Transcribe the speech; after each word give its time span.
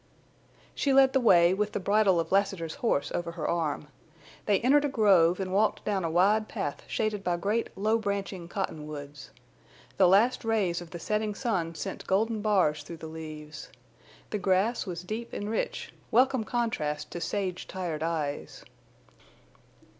She 0.73 0.93
led 0.93 1.13
the 1.13 1.19
way, 1.19 1.53
with 1.53 1.73
the 1.73 1.79
bridle 1.79 2.19
of 2.19 2.31
Lassiter's 2.31 2.73
horse 2.81 3.11
over 3.13 3.33
her 3.33 3.47
arm. 3.47 3.87
They 4.47 4.59
entered 4.61 4.83
a 4.85 4.89
grove 4.89 5.39
and 5.39 5.53
walked 5.53 5.85
down 5.85 6.03
a 6.03 6.09
wide 6.09 6.49
path 6.49 6.81
shaded 6.87 7.23
by 7.23 7.37
great 7.37 7.69
low 7.77 7.99
branching 7.99 8.47
cottonwoods. 8.47 9.29
The 9.97 10.07
last 10.07 10.43
rays 10.43 10.81
of 10.81 10.89
the 10.89 10.97
setting 10.97 11.35
sun 11.35 11.75
sent 11.75 12.07
golden 12.07 12.41
bars 12.41 12.81
through 12.81 12.97
the 12.97 13.05
leaves. 13.05 13.69
The 14.31 14.39
grass 14.39 14.87
was 14.87 15.03
deep 15.03 15.33
and 15.33 15.47
rich, 15.51 15.93
welcome 16.09 16.45
contrast 16.45 17.11
to 17.11 17.21
sage 17.21 17.67
tired 17.67 18.01
eyes. 18.01 18.65